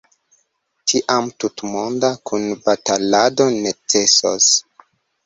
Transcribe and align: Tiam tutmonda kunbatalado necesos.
Tiam 0.93 1.27
tutmonda 1.43 2.09
kunbatalado 2.29 3.47
necesos. 3.67 4.49